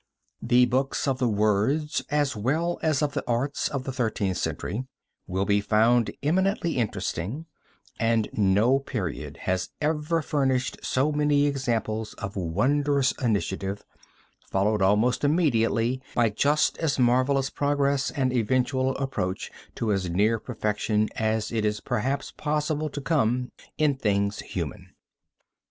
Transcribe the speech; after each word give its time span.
The 0.41 0.65
books 0.65 1.07
of 1.07 1.19
the 1.19 1.29
Words 1.29 2.03
as 2.09 2.35
well 2.35 2.79
as 2.81 3.03
of 3.03 3.13
the 3.13 3.23
Arts 3.27 3.67
of 3.67 3.83
the 3.83 3.91
Thirteenth 3.91 4.37
Century 4.37 4.87
will 5.27 5.45
be 5.45 5.61
found 5.61 6.09
eminently 6.23 6.77
interesting, 6.77 7.45
and 7.99 8.27
no 8.33 8.79
period 8.79 9.37
has 9.43 9.69
ever 9.79 10.23
furnished 10.23 10.79
so 10.83 11.11
many 11.11 11.45
examples 11.45 12.15
of 12.15 12.35
wondrous 12.35 13.11
initiative, 13.21 13.83
followed 14.49 14.81
almost 14.81 15.23
immediately 15.23 16.01
by 16.15 16.29
just 16.31 16.79
as 16.79 16.97
marvelous 16.97 17.51
progress 17.51 18.09
and 18.09 18.33
eventual 18.33 18.95
approach 18.97 19.51
to 19.75 19.93
as 19.93 20.09
near 20.09 20.39
perfection 20.39 21.09
as 21.15 21.51
it 21.51 21.63
is 21.63 21.79
perhaps 21.79 22.31
possible 22.31 22.89
to 22.89 23.01
come 23.01 23.51
in 23.77 23.93
things 23.97 24.39
human. 24.39 24.95